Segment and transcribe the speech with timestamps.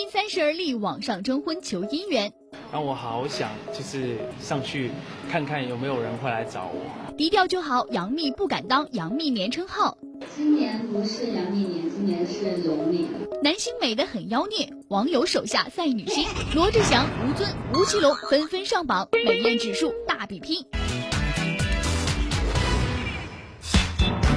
[0.00, 2.32] 斌三十而立，网上征婚求姻缘。
[2.72, 4.90] 让我好想就是上去
[5.30, 7.14] 看看有没有人会来找我。
[7.18, 9.98] 低调就好，杨幂不敢当杨幂年称号。
[10.34, 13.04] 今年不是杨幂年，今年是龙年。
[13.42, 20.64] 男星美得很妖孽，网友手下赛女星，罗志祥、吴尊、吴奇隆纷纷上榜，美艳指数大比拼。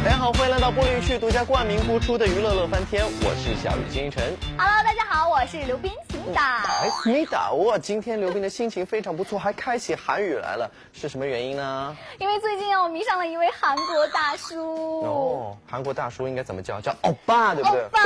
[0.03, 4.35] 大家好，欢迎来到玻璃区独家冠名播出的娱乐乐翻天，我是小雨金晨。
[4.57, 6.65] Hello，大家好，我是刘斌，思密达。
[6.81, 11.95] 哎，思密达，哇，今天刘斌的心情非常不错，还开起韩语来了，是什么原因呢？
[12.19, 15.01] 因为最近啊，我迷上了一位韩国大叔。
[15.03, 16.81] 哦，韩国大叔应该怎么叫？
[16.81, 17.81] 叫欧巴，对不对？
[17.81, 17.99] 欧巴。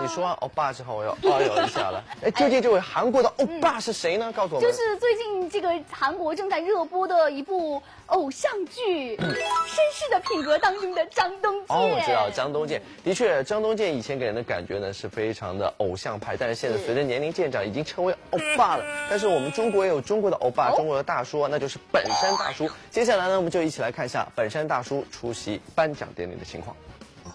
[0.00, 2.02] 你说完欧巴之后，我又哦呦一下了。
[2.22, 4.32] 哎，究竟这位韩国的欧巴是谁呢？
[4.32, 4.70] 告诉我们。
[4.70, 11.76] 就是最近这个韩国正在热播的一部偶像剧《绅士的品格》当中的张东健。
[11.76, 12.80] 哦，我知道张东健。
[13.04, 18.84] 的确，张东健以前给人的感觉呢是非常的偶像派，但是现在随着年龄渐长，已经成为欧巴了。
[19.08, 22.68] 但是我们中国也有中国的欧巴，中国的大叔，那就是本山大叔。
[22.90, 26.76] 接下来呢，我们就一起来看一下本山大叔出席颁奖典礼的情况。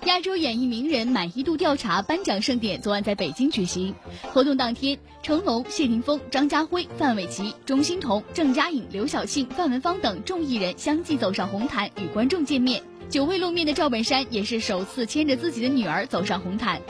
[0.05, 3.93] 亚洲演艺名人满意度调查颁奖盛典昨晚在北京举行。
[4.33, 12.81] 活动当天，成龙、谢霆锋、张家辉、范玮琪、钟欣桐、郑嘉颖、刘晓庆、范文芳等众艺人相继走上红毯与观众见面。
[13.09, 16.81] 久未露面的赵本山也是首次牵着自己的女儿走上红毯。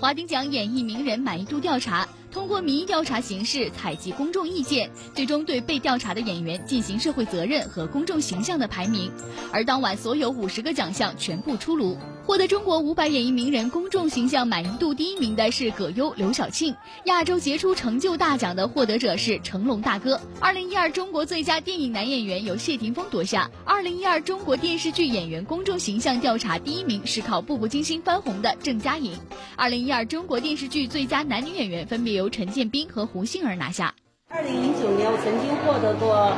[0.00, 2.08] 华鼎奖演艺名人满意度调查。
[2.36, 9.10] 通过民意调查形式采集公众意见，最终对被调查的演员进行社会责任和公众形象的排名。
[9.50, 16.74] 而当晚所有五十个奖项全部出炉，获得中国五百演艺名人公众形象满意度第一名的是葛优、刘晓庆。
[17.04, 20.20] 亚洲杰出成就大奖的获得者是成龙大哥。
[20.40, 23.48] 二零一二中国最佳电影男演员由谢霆锋夺下。
[23.64, 29.16] 二零一二中国电视剧演员公众形象调查第一名是靠《步步惊心》翻红的郑嘉颖。
[29.54, 33.94] 二零一二中国电视剧最佳男女演员分别由陈建斌和胡杏儿拿下。
[34.30, 36.36] 二零零九年，我曾经获得过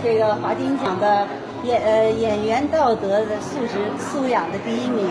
[0.00, 1.26] 这个华鼎奖的
[1.64, 5.08] 演呃演员道德的素质素养的第一名。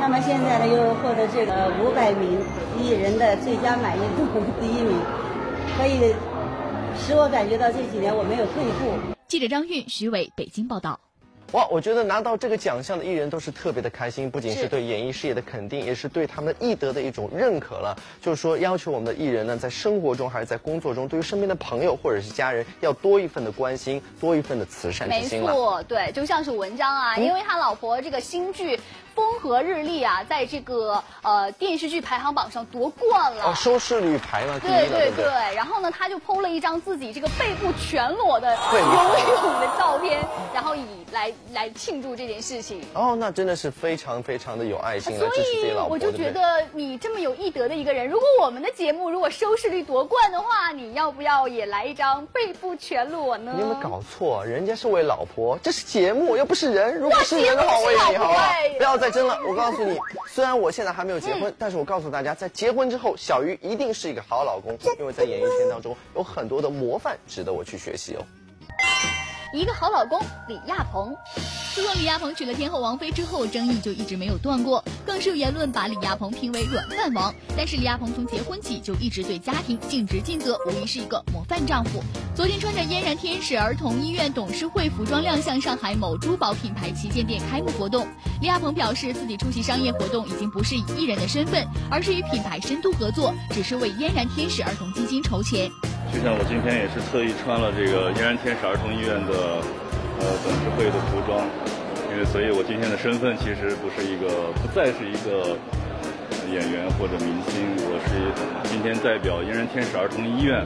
[0.00, 2.38] 那么现在呢，又获得这个五百名
[2.78, 4.24] 艺人的最佳满意度
[4.60, 4.98] 第一名，
[5.76, 6.14] 可以
[6.98, 9.14] 使我感觉到这几年我没有退步。
[9.26, 11.00] 记者张韵、徐伟，北京报道。
[11.52, 17.96] 哇，我觉得拿到这个奖项的艺人都是特别的开心，不仅是对演艺事业的肯定，也是对他们艺德的一种认可了。
[18.20, 25.40] 就是说，要求我们的艺人呢，在生活中还是在工作中，对于身边的朋友或者是家人，要多一份的关心，多一份的慈善之心。
[25.40, 28.78] 没错，对，就像是文章啊，因为他老婆这个新剧。
[29.16, 38.78] 风和日丽啊，在这个呃电视剧排行榜上夺冠了，哦，收视率排了第一对对对，然后呢，他就 PO 了一张自己这个背部全裸的游
[39.42, 39.85] 泳的照
[40.76, 42.80] 以来来庆祝这件事情。
[42.94, 46.40] 哦，那真的是非常非常的有爱心所以我就觉得
[46.72, 53.52] 你这么有义德的一个人，如果我们的节目如果收视率夺冠的话，你要不要也来一张背部全裸呢？
[53.56, 54.44] 你有没有搞错？
[54.44, 56.96] 人家是为老婆，这是节目，又不是人。
[56.96, 59.10] 如果是人的话，我也你好吧，不要再。
[59.16, 59.96] 争了，我告诉你，
[60.28, 68.20] 虽然我现在还没有结婚，但是我告诉大家，在结婚之后，小鱼一定是一个好老公，因为在演艺圈当中有很多的模范值得我去学习哦。
[69.56, 71.16] 一个好老公，李亚鹏。
[71.74, 77.34] 自从李亚鹏娶了天后王菲之后，争议就一直没有断过，更是有言论把李亚鹏评为软饭王。
[77.56, 82.02] 但是李亚鹏从结婚起就一直对家庭尽职尽责，无疑是一个模范丈夫。
[82.34, 88.06] 昨天穿着嫣然天使儿童医院董事会服装亮相上海某珠宝品牌旗舰店开幕活动，
[88.42, 95.70] 李亚鹏表示自己出席商业活动已经不是以艺人的身份，而是与品牌深度合作，只是为嫣然天使儿童基金筹钱。
[96.12, 99.62] 就像我今天也是特意穿了这个嫣然天使儿童医院的。
[100.18, 101.44] 呃，董事会的服装，
[102.10, 105.52] 因为所以，我今天的身份其实不是一个，不再是一个
[106.48, 108.32] 演员或者明星，我是
[108.64, 110.64] 今天代表嫣然天使儿童医院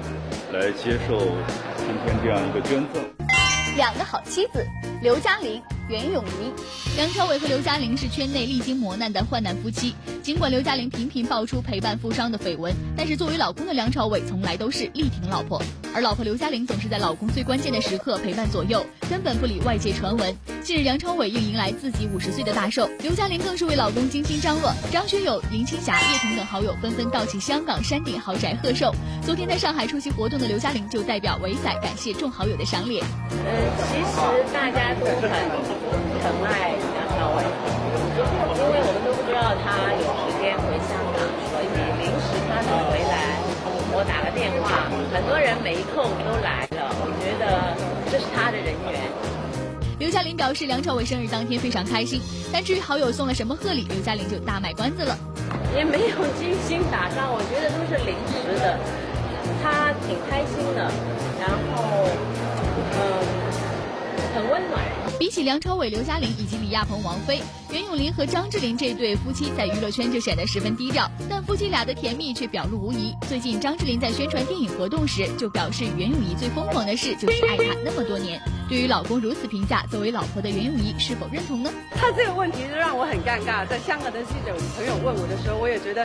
[0.53, 1.19] 来接受
[1.83, 3.03] 今天这样一个捐赠。
[3.75, 4.65] 两个好妻子，
[5.03, 5.61] 刘嘉玲。
[5.91, 6.53] 袁咏仪、
[6.97, 9.93] 梁朝伟和刘嘉玲是圈内历经磨难的患难夫妻。
[10.23, 15.61] 尽管刘嘉玲频频爆出陪伴富商的绯闻，但是作为老公的梁朝伟从来都是力挺老婆，
[15.93, 20.33] 而老婆刘嘉玲总是在老公最关键的时刻陪伴左右，根本不理外界传闻。
[20.63, 24.73] 近日，梁朝伟又迎来自己五十岁的大寿，刘嘉玲更是为老公精心张罗。
[24.93, 28.95] 张学友、林青霞、叶童等好友纷纷到其香港山顶豪宅贺寿。
[29.27, 33.05] 昨天在上海出席活动的刘嘉玲就代表伟仔感谢众好友的赏脸。
[33.31, 33.51] 呃，
[33.89, 35.80] 其实大家都很。
[35.89, 41.67] 疼爱梁朝伟，因为我们都不知道他有时间回香港，所以
[41.97, 43.41] 临时他能回来，
[43.93, 47.75] 我打了电话，很多人没空都来了，我觉得
[48.11, 49.01] 这是他的人缘。
[49.99, 52.21] 刘嘉玲表示，梁朝伟生日当天非常开心，
[52.53, 55.17] 但至于好友送了什么贺礼，刘嘉玲就大卖关子了。
[55.77, 58.79] 也没有精心打造，我觉得都是临时的。
[59.63, 60.91] 他挺开心的，
[61.39, 62.09] 然后，
[62.97, 62.99] 嗯，
[64.35, 64.81] 很温暖。
[65.21, 73.15] 比起梁朝伟、刘嘉玲以及李亚鹏、王菲，袁咏琳和张智霖这对夫妻在娱乐圈就显得十分低调，但夫妻俩的甜蜜却表露无遗。
[73.29, 78.41] 最近张智霖在宣传电影活动时就表示，袁咏仪最疯狂的事就是爱他那么多年。
[78.67, 81.71] 对于老公如此评价，作为老婆的袁咏仪是否认同呢？
[81.95, 83.69] 他这个问题就让我很尴尬。
[83.69, 86.03] 在香港的记者朋友问我的时候，我也觉得，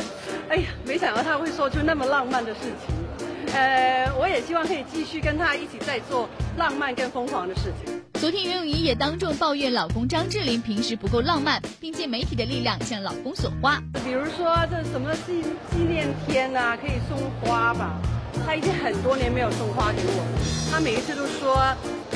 [0.49, 3.53] 哎呀，没想到他会说出那么浪漫的事情。
[3.53, 6.27] 呃，我也希望可以继续跟他一起在做
[6.57, 7.94] 浪漫跟疯狂的事情。
[8.19, 13.81] 昨天，袁咏仪也当众抱怨老公张智霖平时不够浪漫，并借媒体的力量向老公索花。
[14.05, 17.99] 比如说，这什么纪纪念天呐，可以送花吧？
[18.45, 21.75] 他已经很多年没有送花给我，他每一次都说，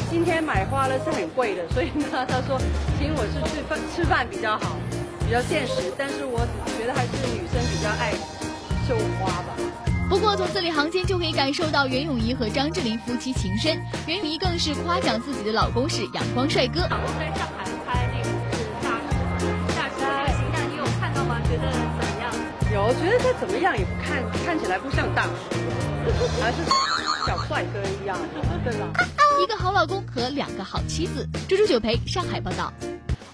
[0.10, 2.57] 今天买花呢是很贵的，所以呢，他说
[2.98, 4.78] 请我是吃饭吃饭比较好，
[5.25, 5.92] 比较现实。
[5.98, 6.40] 但是我
[6.80, 8.13] 觉得还是女生比较爱
[8.88, 9.89] 绣花吧。
[10.10, 16.82] 不过从字里行间就可以感受到袁咏仪和张智霖夫妻情深，袁咏仪更是夸奖自己的老公是阳光帅哥。
[16.82, 18.90] 老公在上海拍那个是大
[19.38, 19.46] 叔，
[19.76, 21.40] 大叔这个形象你有看到吗？
[21.48, 22.34] 觉得怎么样？
[22.74, 25.32] 有，觉得他怎么样也不看看起来不像大叔，
[26.42, 26.58] 还是
[27.28, 28.18] 小帅哥一样，
[28.66, 28.90] 对吧？
[29.44, 31.24] 一个好老公和两个好妻子。
[31.48, 32.74] 猪猪九陪上海报道。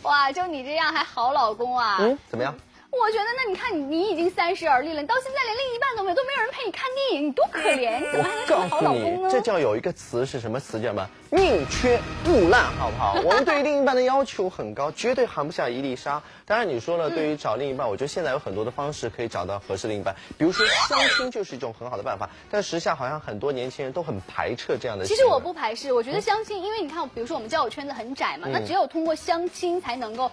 [0.02, 1.98] 哇，就你这样还好老公啊？
[2.02, 2.54] 嗯，怎么样？
[3.02, 8.00] 我觉得，那你看你，你已经三十而立了，你到现在连另一半都没有，都没有人陪你看电影，你多可怜！
[8.00, 9.30] 你怎么还能当好老公呢？
[9.32, 11.10] 这叫有一个词是什么词叫什么？
[11.32, 13.20] 宁缺毋滥，好不好？
[13.24, 16.22] 我们对于另一半的要求很高，绝对含不下一粒沙。
[16.46, 22.30] 当然，你说了，对于找另一半，我觉得现在有很多的方式可以找到合适另一半，比如说相亲就是一种很好的办法。
[22.50, 25.06] 但时下好像很多年轻人都很排斥这样的。
[25.06, 30.32] 其实我不排斥，我觉得相亲，因为你看，比如说我们交友圈子很窄嘛，那只有通过相亲才能够。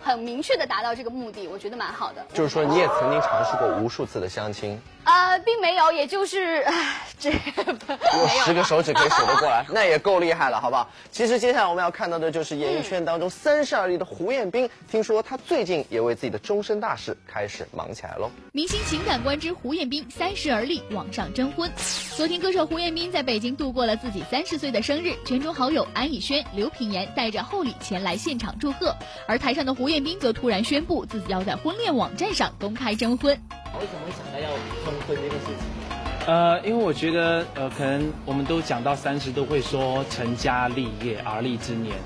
[0.00, 2.24] 很明确的达到这个目的，我觉得蛮好的。
[2.32, 4.80] 就是说，你也曾经尝试过无数次的相亲。
[5.04, 6.64] 呃，并没有，也就是
[7.18, 10.88] 这有十个手指可以数得过来， 那也够厉害了，好不好？
[11.10, 18.30] 其实接下来我们要看到的就是演艺圈当中三十而立的胡彦斌，听说他最近也为自己的终身大事开始忙起来喽。
[18.52, 21.70] 明星情感观之胡彦斌三十而立，网上征婚。
[22.16, 28.94] 昨天，歌手胡彦斌在北京度过了自己三十岁的生日，圈中好友安以轩、刘品言带着厚礼前来现场祝贺，
[29.26, 33.40] 而台上的胡彦斌则突然宣布自己要在婚恋网站上公开征婚。
[33.78, 34.50] 为什么会想到要
[34.84, 36.26] 通婚这个事情？
[36.26, 41.96] 呃，因为我觉得，呃，可能我们都讲到三十都会说成家立业而立之年，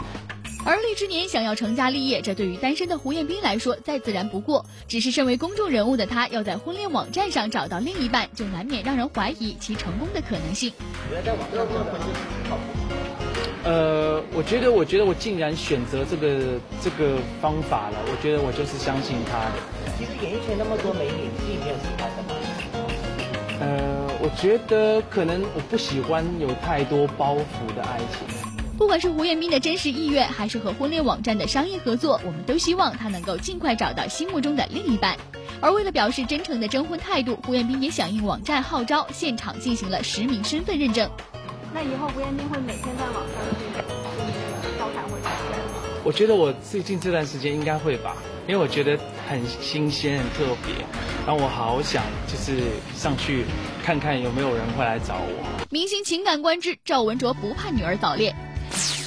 [0.66, 4.64] 而立之年想要成家立业，这对于单身的胡彦斌来说再自然不过。
[4.88, 10.72] 只是身为公众人物的他，要在婚恋网站上找到另一半，就难免让人怀疑其成功的可能性。
[11.10, 12.00] 觉得在网上征婚
[12.48, 12.62] 靠谱？
[13.64, 19.52] 呃，我觉得，我觉得我竟然选择这个这个方法了，我觉得我就是相信他的。
[19.98, 22.34] 其实演艺圈那么多美女，你没有喜欢的吗？
[23.60, 28.53] 呃，我觉得可能我不喜欢有太多包袱的爱情。
[28.76, 35.16] 不管是胡彦斌的真实意愿，还是和婚恋网站的商业合作，我们都希望他能够尽快找到心目中的另一半。
[35.60, 41.08] 而为了表示真诚的征婚态度，胡彦斌也响应网站号召，现场进行了实名身份认证。
[41.72, 45.24] 那以后胡彦斌会每天在网上去招谈或者
[46.04, 48.16] 我觉得我最近这段时间应该会吧。
[48.46, 50.74] 因为我觉得很新鲜、很特别，
[51.26, 52.60] 然后我好想就是
[52.94, 53.46] 上去
[53.82, 55.66] 看看有没有人会来找我。
[55.70, 58.36] 明星情感观之赵文卓不怕女儿早恋，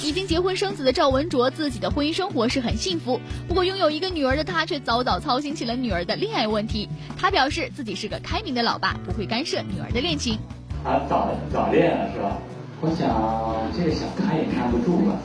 [0.02, 6.88] 已经结婚生子的赵文卓自己的婚姻生活是很幸福，不过拥有一个女儿的他却早早操心起了女儿的恋爱问题。
[7.16, 10.38] 他表示自己是个开明的老爸，不会干涉女儿的恋情。
[10.84, 12.38] 啊早早恋了是吧？
[12.80, 15.16] 我想这个想看也看不住吧，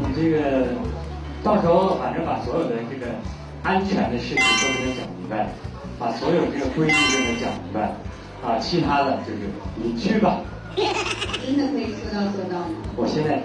[0.00, 0.66] 你这个。
[1.42, 3.06] 到时候反正把所有的这个
[3.64, 5.48] 安全的事情都给他讲明白，
[5.98, 7.96] 把所有这个规矩都给他讲明白，
[8.46, 10.38] 啊，其他的就是你去吧。
[10.76, 12.68] 真的可以说到做到吗？
[12.96, 13.42] 我现在。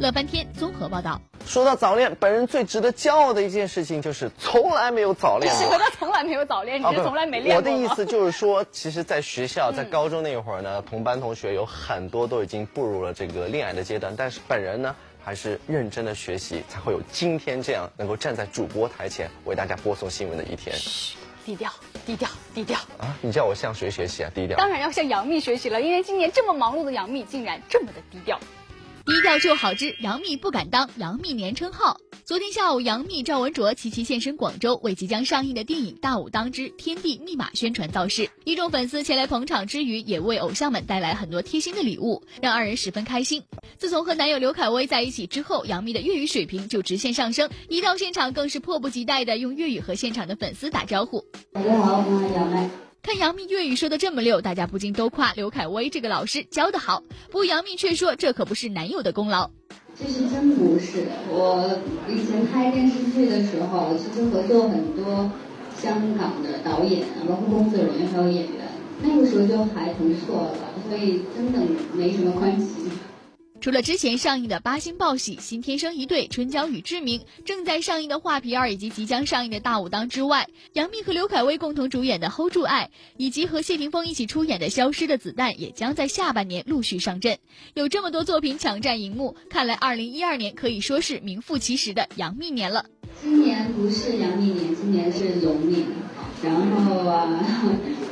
[0.00, 1.20] 乐翻天综合报道。
[1.46, 5.76] 说到早恋，本人最值得骄傲的一件事情就是从来没有早恋过。
[5.78, 7.56] 他从来没有早恋，你是从来没恋过。
[7.56, 14.94] 我的意思 就是说，其实，在学校，在高中那会儿呢，同班同学有很多都已经步入了这个恋爱的阶段，但是本人呢。
[15.24, 20.74] 还是认真的学习，才会有今天这样能够站在主播台前为大家播送新闻的一天。
[21.44, 21.72] 嘘，低调，
[22.06, 23.16] 低调，低调啊！
[23.20, 24.30] 你叫我向谁学习啊？
[24.34, 24.56] 低调。
[24.56, 28.38] 当然要向杨幂学习了，因为今年这么忙碌的杨幂竟然这么的低调。
[29.04, 31.98] 低调就好之，杨幂不敢当，杨幂年称号。
[32.24, 38.30] 昨天下午，杨幂、赵文卓齐齐现身广州，为即将上映的电影《大武当之天地密码》宣传造势。
[38.44, 43.42] 一众粉丝前来捧场之余，也为偶像们带来很多贴心的礼物，让二人十分开心。
[43.76, 51.24] 自从和男友刘恺威在一起之后，杨幂的粤语水平就直线上升，一到现场更是迫不及待的用粤语和现场的粉丝打招呼。
[51.52, 52.70] 大家好，我是杨幂。
[53.02, 57.02] 看杨幂粤语说的这么溜，大家不禁都夸刘恺威这个老师教得好。
[57.26, 59.50] 不过杨幂却说，这可不是男友的功劳。
[59.98, 65.30] 这是真不是，我以前拍电视剧的时候，其实合作很多
[65.76, 68.68] 香港的导演，包括工作人员还有演员，
[69.02, 70.54] 那个时候就还不错了，
[70.88, 71.60] 所以真的
[71.94, 72.66] 没什么关系。
[73.62, 87.38] 除了之前上映的《八星报喜》《新天生一对》《春娇与志明》，正在上映的《画皮二》以及即将上映的《大武当》之外，杨幂和刘恺威共同主演的《Hold 住爱》，以及和谢霆锋一起出演的《消失的子弹》，也将在下半年陆续上阵。
[87.74, 92.86] 有这么多作品抢占荧幕，看来2012年可以说是名副其实的杨幂年了。
[93.22, 95.86] 今年不是杨幂年，今年是龙年。
[96.42, 96.52] 然
[96.84, 97.40] 后啊，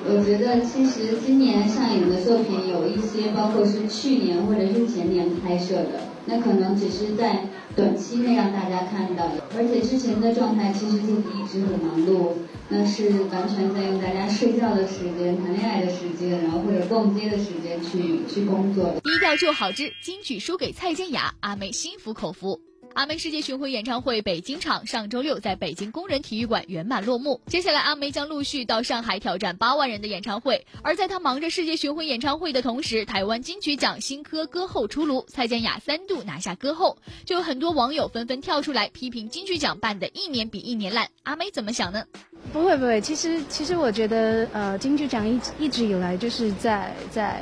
[0.07, 5.10] 我觉得其实今年上映的作品有一些，包括是去年或者是前
[5.43, 7.45] 拍摄的，那可能只是在
[7.75, 9.43] 短期内让大家看到的。
[9.57, 12.33] 而且之前的状态其实自己一直很忙碌，
[12.69, 19.01] 那是完全在用大家睡觉的时间、谈恋爱的时间，然后或者逛街的时间去去工作的。
[19.01, 22.61] 低调就好之金曲输给蔡健雅，阿妹心服口服。
[22.95, 27.41] 阿妹世界巡回演唱会北京场上周六在北京工人体育馆圆满落幕。
[27.47, 30.67] 接下来，阿妹将陆续到上海挑战八万人的演唱会。
[30.83, 41.09] 而在她忙着世界巡回演唱会的同时，台湾金曲奖新歌歌后出炉，蔡健雅三度拿下歌后，就有很多网友纷纷跳出来批评金曲奖办的一年比一年烂。
[41.23, 42.05] 阿妹怎么想呢？
[42.53, 47.41] 不会不会，其实其实我觉得，呃，金曲奖一一直以来就是在在。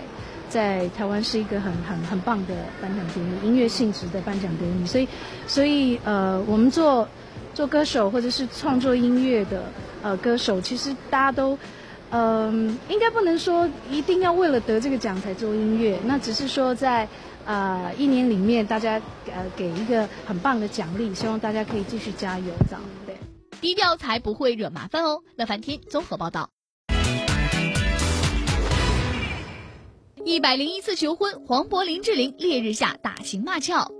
[0.48, 5.08] 在台湾是一个很很很棒的颁奖典礼，音乐性质的颁奖典礼，所以，
[5.46, 7.06] 所以呃，我们做
[7.54, 9.64] 做歌手或者是创作音乐的
[10.02, 11.58] 呃歌手，其实大家都，
[12.10, 17.06] 嗯，应该不能说一定要为了得这个奖才做音乐，那只是说在
[17.44, 23.16] 呃一年里面，大家呃给一个很棒的奖励，希望大家可以继续加油，这样对。
[23.60, 25.22] 低调才不会惹麻烦哦。
[25.36, 26.50] 乐凡天综合报道。
[30.28, 33.90] 一百零一次求婚，黄渤、林志玲烈日下打情骂俏。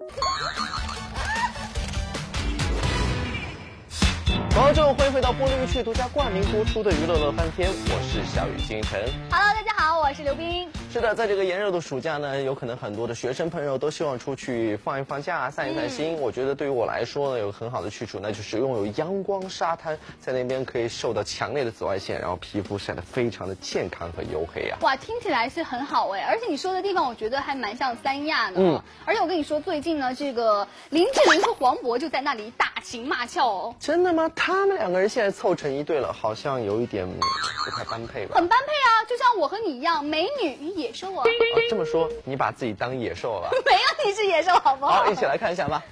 [4.59, 9.01] 观众欢迎回到玻璃去独家冠名播出的娱乐乐翻天，我是小雨星辰。
[9.31, 10.69] Hello，大家好，我是刘冰。
[10.93, 16.15] 是的，在这个炎热的暑假呢，有可能很多的学生朋友都希望出去放一放假、散一散心。
[16.15, 24.79] 我觉得对于我来说呢，有个很好的去处，那就是拥有阳光沙滩，在那边可以受到强烈的紫外线，然后皮肤晒得非常的健康和黝黑啊。
[24.81, 28.57] 哇，听起来是很好哎，而且你说的地方，我觉得还蛮像三亚的。
[28.59, 33.75] 嗯，而且我跟你说，最近呢，这个林志玲和黄渤就在那里打情骂俏哦。
[33.79, 34.29] 真的吗？
[34.35, 38.37] 他们两个人现在凑成一对了，好像有一点不太般配吧？
[38.37, 40.79] 很般配啊，就像我和你一样，美女与。
[40.79, 41.25] 野兽啊！
[41.69, 43.51] 这么说，你把自己当野兽了？
[43.67, 45.03] 没有，你是野兽，好不好？
[45.03, 45.83] 好，一起来看一下吧。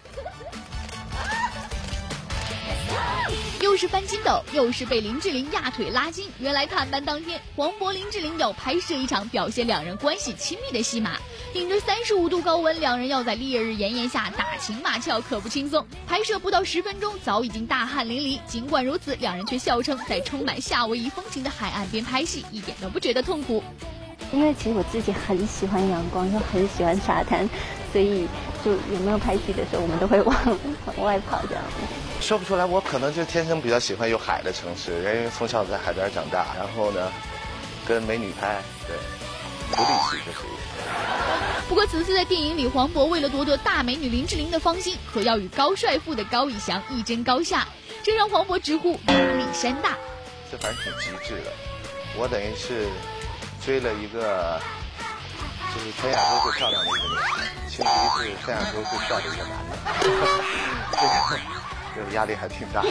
[3.77, 6.29] 是翻筋斗，又是被林志玲压腿拉筋。
[6.39, 11.17] 原来探班当天，黄渤、林志玲要拍摄一场表现两人关系亲密的戏码，
[11.53, 15.87] 顶着三十五度高温，两人要在烈日炎炎下打情骂俏，可不轻松。
[16.07, 18.41] 拍摄不到十分钟，早已经大汗淋漓。
[18.47, 23.63] 尽管如此，两人却笑称在充满夏威夷风情的海岸边拍戏，一点都不觉得痛苦。
[24.33, 27.49] 因为其实我自己很喜欢阳光，又很喜欢沙滩，
[27.93, 28.27] 所以
[28.65, 30.37] 就有没有拍戏的时候，我们都会往
[30.97, 31.63] 往外跑这样。
[32.21, 37.13] 说不出来，我可能就天生比较喜欢有海的城市，因为从小在海边长大，然后呢，
[37.87, 38.97] 跟美女拍，对，
[39.77, 40.57] 独立戏就属于。
[41.69, 47.67] 不过此次在电影里，黄渤为了夺得大美女林志玲的芳心，可要与高帅富的高以翔一争高下，
[48.03, 49.97] 这让黄渤直呼压力山大。
[50.51, 51.53] 这反正挺极致的，
[52.19, 52.87] 我等于是。
[53.67, 54.61] 追了一个，
[55.75, 59.77] 就是全亚洲最漂亮的一个女孩，其实是全亚洲最帅的一个男的，
[61.97, 62.85] 这个压力还挺大。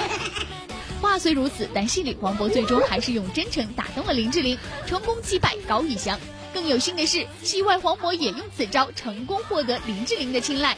[1.02, 6.20] 话虽如此，但戏里黄渤最终还是用真诚打动了林志玲，成功击败高以翔。
[6.54, 10.76] 更有幸的是，戏外黄渤也用此招成功获得林志玲的青睐。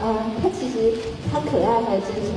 [0.00, 0.96] 呃，他其实
[1.32, 2.32] 他可爱还有真诚，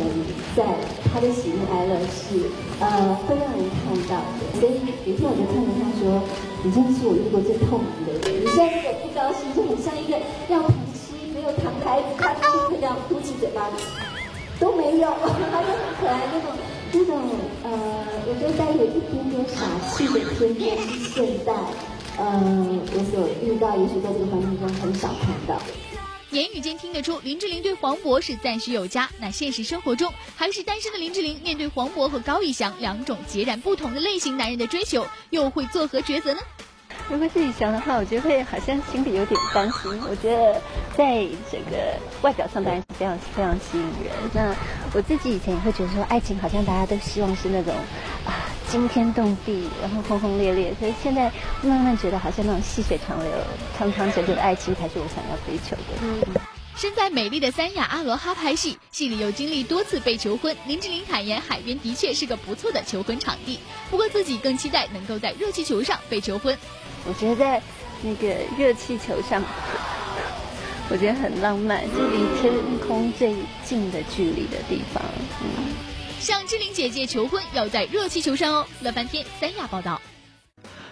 [0.56, 0.66] 在
[1.14, 2.50] 他的喜怒哀乐是
[2.80, 4.60] 呃会让人看到的。
[4.60, 4.74] 所以
[5.06, 6.24] 有一天我就看着他说
[6.68, 8.44] ：“你真是我遇过最透明的人。
[8.44, 10.20] 你现在如果不高兴，就很像一个
[10.52, 13.72] 要糖吃没有糖的孩子，他就会这样嘟起嘴巴，
[14.60, 15.08] 都没有，
[15.48, 16.52] 他就很可爱那种
[16.92, 17.22] 那种
[17.64, 17.72] 呃，
[18.28, 19.64] 我觉得带有一点点傻
[19.96, 20.20] 气的
[20.60, 21.56] 天真现在，
[22.20, 22.36] 呃，
[22.92, 25.64] 我所遇到，也许在这个环境中很少看到。”
[26.32, 29.10] 言语间听得出林志玲对黄渤是赞许有加。
[29.22, 36.42] 那现实生活中，还是单身的林志玲面对黄渤和高以翔两种截然不同的类型男人的追求，又会作何抉择呢？
[37.10, 40.00] 如果是以翔的话，我觉得会好像心里有点担心。
[40.10, 40.62] 我觉得
[40.96, 44.14] 在这个外表上当然是非常非常吸引人。
[44.34, 44.54] 那
[44.94, 47.74] 我自己以前也会觉得说，爱情好像大家都希望是那种
[48.26, 50.74] 啊惊天动地，然后轰轰烈烈。
[50.80, 53.32] 所以现在慢慢觉得，好像那种细水长流、
[53.78, 55.94] 长长久久的爱情才是我想要追求的。
[56.02, 56.47] 嗯。
[56.78, 60.56] 身在美丽的三亚阿罗哈拍戏，戏里又经历多次被求婚。
[60.68, 63.58] 林志玲坦言，海边的确是个不错的求婚场地，
[63.90, 66.56] 不过自己更期待能够在热气球上被求婚。
[67.08, 67.60] 我觉得在
[68.04, 69.42] 那个热气球上，
[70.92, 72.54] 我觉得很浪漫，是离天
[72.88, 73.34] 空最
[73.66, 75.04] 近的距离的地方。
[75.42, 75.74] 嗯，
[76.20, 78.68] 向志玲姐姐求婚要在热气球上哦。
[78.82, 80.00] 乐翻天三亚报道。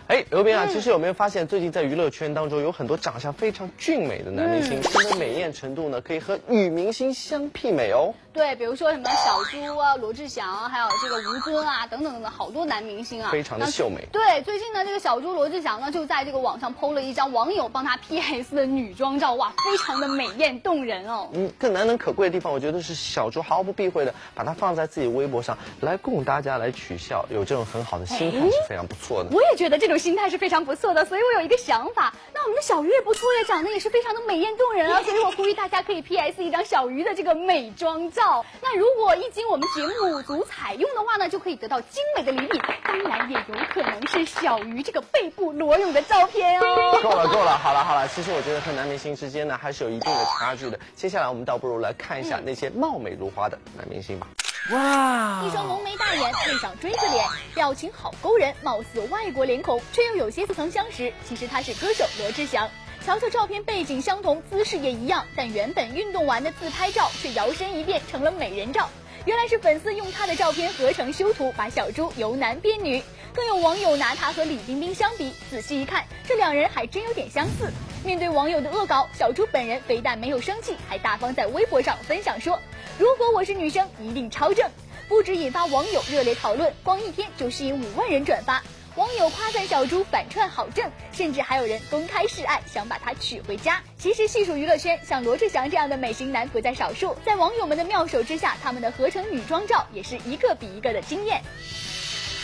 [0.07, 8.13] 哎，刘斌啊，其实有没有发现，最近在娱乐圈当中有很多长相非常俊美的男明星，他们的美艳程度呢，可以和女明星相媲美哦。
[8.31, 14.05] 对，比如说什么小猪啊、罗志祥，还有这个吴尊啊，等等等等，好多男明星啊，非常的秀美。
[14.12, 21.29] 对，最近呢，这个小猪罗志祥呢，就在这个网上 PO 了一张网友帮他 PS 的女装照，哇，非常的美艳动人哦。
[21.33, 29.29] 嗯，更难能可贵的地方，我觉得是小猪毫不避讳的把它放在自己微博上来供大家来取笑，有这种很好的心态是非常不错的。
[29.31, 38.44] 我也觉得这种心态是非常不错的，所以我有一个想法，那我们的小鱼也不错呀，长得也是非常的美艳动人啊，所以我呼吁大家可以 PS 一张小鱼的这个美妆照。
[38.62, 47.00] 那如果如果一经我们节目组采用的话呢，就可以得到精美的礼品，当然也有可能是小鱼这个背部裸泳的照片哦。
[47.04, 50.80] 够了够了，好了好了，其实我觉得和男明星之间呢还是有一定的差距的。
[50.96, 54.25] 接下来我们倒不如来看一下那些貌美如花的男明星吧。
[54.72, 61.13] 哇，一双浓眉大眼，配上锥子脸，表情好勾人，貌似外国脸孔，却又有些似曾相识。
[61.24, 62.67] 其实他是歌手罗志祥。
[63.05, 68.89] 瞧瞧照片，背景相同，姿势也一样，但原本运动完的自拍照却摇身一变成了美人照。
[69.25, 73.03] 原来是粉丝用他的照片合成修图，把小猪由男变女。
[73.36, 77.72] 更有网友拿他和李冰冰相比，仔细一看，这两人还真有点相似。
[78.03, 82.59] 面对网友的恶搞，小猪本人非但没有生气，还大方在微博上分享说
[82.98, 84.70] ：“如果我是女生，一定超正。”
[85.08, 88.64] 不止引发网友热烈讨论，光一天就吸引五万人转发。
[88.96, 93.84] 网友夸赞小猪反串好正，甚至还有人公开示爱，想把他娶回家。
[94.00, 97.16] 其实细数娱乐圈，像罗志祥这样的美型男不在少数。
[97.24, 101.42] 在网友们的妙手之下，他们的合成女装照也是一个比一个的惊艳。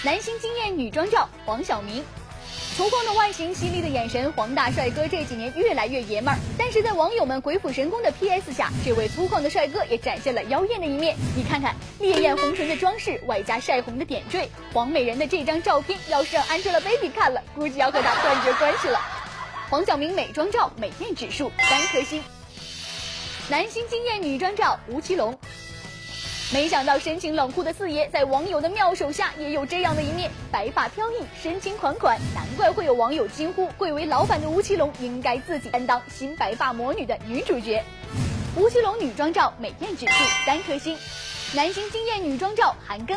[0.04, 2.04] 男星惊艳女装照，黄晓明。
[2.78, 6.40] 粗犷的外形，犀利的眼神，黄大帅哥这几年越来越爷们儿。
[6.58, 11.16] 但是在网友们鬼斧神工的 PS 下，这位粗犷的帅哥也展现了妖艳的一面。
[11.36, 19.00] 你看看烈焰红唇的装饰，外加晒红的点缀，黄美人的这张照片，要是让 Angelababy 看了，估计要和他断绝关系了。
[19.70, 22.24] 黄晓明美妆照美艳指数三颗星。
[23.50, 25.38] 男星惊艳女装照，吴奇隆。
[26.54, 37.82] 没想到深情冷酷的四爷，在网友的妙手下也有这样的一面，白发飘逸，深情款款，难怪会有网友惊呼：贵为老板的吴奇隆应该自己担当新白发魔女的女主角。
[38.58, 40.14] 吴奇隆女装照美艳指数
[40.46, 40.98] 三颗星，
[41.54, 43.16] 男星惊艳女装照韩庚，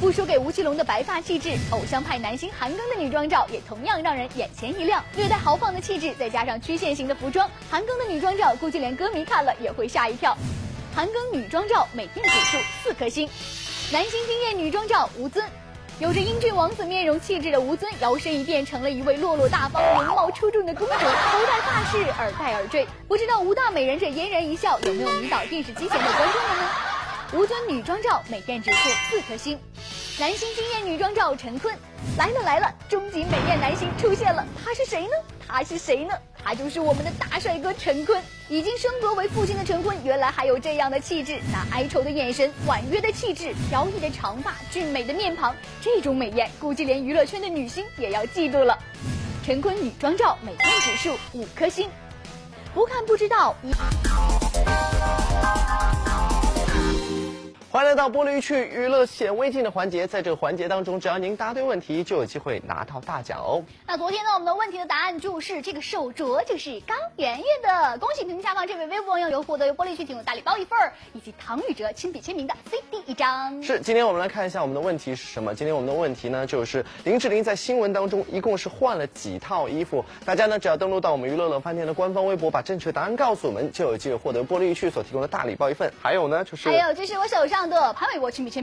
[0.00, 10.34] 不输给吴奇隆的白发气质，偶像派男星韩庚的女装照也同样让人眼前一亮，略带豪放的气质，再加上曲线型的服装，韩庚的女装照估计连歌迷看了也会吓一跳。
[10.94, 13.26] 韩庚女装照美艳指数四颗星，
[13.90, 15.42] 男星惊艳女装照吴尊，
[15.98, 26.70] 有着英俊王子面容气质的吴尊，摇身一变成了一位落落大方、容貌出众的公主，头戴发饰，耳戴耳坠，不知道吴大美人这嫣然一笑有没有迷倒电视机前的观众们呢？
[27.32, 29.58] 吴尊女装照美艳指数四颗星，
[30.18, 31.74] 男星惊艳女装照陈坤，
[32.18, 35.14] 来了来了，终极美艳男星出现了，他是谁呢？
[35.48, 36.14] 他是谁呢？
[36.44, 38.22] 他就是我们的大帅哥陈坤。
[38.48, 48.78] 已经升格为父亲的陈坤，原来还有这样的气质，那哀愁的眼神，婉约的气质，飘逸的长发，俊美的面庞，这种美艳，估计连娱乐圈的女星也要嫉妒了。
[49.42, 51.88] 陈坤女装照美艳指数五颗星，
[52.74, 53.56] 不看不知道。
[57.72, 63.64] 欢迎来到玻璃区娱乐显微镜的环节，在这个环节当中，只要您答对问题，就有机会拿到大奖哦。
[63.86, 73.62] 那昨天呢，我们的问题的答案就是这个手镯就是高圆圆的，恭喜屏幕下方这位微博网友有获得由玻璃区提供大礼包一份儿，以及唐禹哲亲笔签名的 CD 一张。
[73.62, 75.54] 是，今天我们来看一下我们的问题是什么？
[75.54, 80.04] 今天我们的问题呢，就是林志玲在新闻当中一共是换了几套衣服？
[80.26, 85.90] 大家呢，只要登录到我们娱乐乐饭店的官方微博，把正确答案告诉我们，就有机会获得玻璃区所提供的大礼包一份。
[86.02, 87.61] 还有呢，就是还有就是我手上。
[87.68, 88.60] 的潘玮柏亲笔签。